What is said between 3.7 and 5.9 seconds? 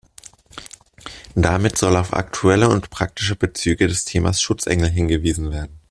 des Themas „Schutzengel“ hingewiesen werden.